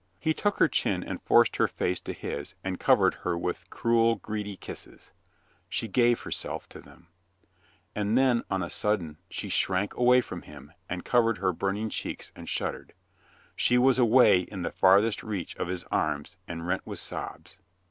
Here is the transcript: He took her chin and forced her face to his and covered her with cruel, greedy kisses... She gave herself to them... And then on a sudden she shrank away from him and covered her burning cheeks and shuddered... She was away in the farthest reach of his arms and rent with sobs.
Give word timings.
He 0.17 0.33
took 0.33 0.57
her 0.57 0.67
chin 0.67 1.03
and 1.03 1.21
forced 1.21 1.57
her 1.57 1.67
face 1.67 1.99
to 1.99 2.11
his 2.13 2.55
and 2.63 2.79
covered 2.79 3.13
her 3.21 3.37
with 3.37 3.69
cruel, 3.69 4.15
greedy 4.15 4.55
kisses... 4.55 5.11
She 5.69 5.87
gave 5.87 6.21
herself 6.21 6.67
to 6.69 6.79
them... 6.79 7.09
And 7.93 8.17
then 8.17 8.41
on 8.49 8.63
a 8.63 8.69
sudden 8.71 9.19
she 9.29 9.47
shrank 9.47 9.93
away 9.93 10.21
from 10.21 10.41
him 10.41 10.73
and 10.89 11.05
covered 11.05 11.37
her 11.37 11.53
burning 11.53 11.91
cheeks 11.91 12.31
and 12.35 12.49
shuddered... 12.49 12.95
She 13.55 13.77
was 13.77 13.99
away 13.99 14.39
in 14.39 14.63
the 14.63 14.71
farthest 14.71 15.21
reach 15.21 15.55
of 15.57 15.67
his 15.67 15.83
arms 15.91 16.35
and 16.47 16.65
rent 16.65 16.81
with 16.83 16.97
sobs. 16.97 17.59